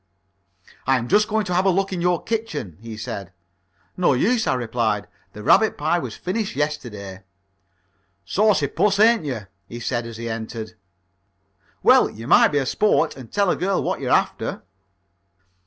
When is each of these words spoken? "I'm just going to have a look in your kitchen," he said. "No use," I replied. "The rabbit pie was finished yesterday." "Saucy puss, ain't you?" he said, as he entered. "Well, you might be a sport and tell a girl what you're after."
"I'm 0.87 1.07
just 1.07 1.27
going 1.27 1.45
to 1.45 1.53
have 1.53 1.65
a 1.65 1.69
look 1.69 1.93
in 1.93 2.01
your 2.01 2.23
kitchen," 2.23 2.75
he 2.81 2.97
said. 2.97 3.31
"No 3.95 4.13
use," 4.13 4.47
I 4.47 4.55
replied. 4.55 5.07
"The 5.33 5.43
rabbit 5.43 5.77
pie 5.77 5.99
was 5.99 6.15
finished 6.15 6.55
yesterday." 6.55 7.21
"Saucy 8.25 8.65
puss, 8.65 8.99
ain't 8.99 9.25
you?" 9.25 9.41
he 9.67 9.79
said, 9.79 10.07
as 10.07 10.17
he 10.17 10.27
entered. 10.27 10.73
"Well, 11.83 12.09
you 12.09 12.25
might 12.25 12.47
be 12.47 12.57
a 12.57 12.65
sport 12.65 13.15
and 13.15 13.31
tell 13.31 13.51
a 13.51 13.55
girl 13.55 13.83
what 13.83 13.99
you're 13.99 14.09
after." 14.11 14.63